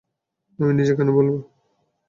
আমি 0.59 0.71
নিজে 0.73 0.93
কেন 0.97 1.09
বলবো? 1.17 1.37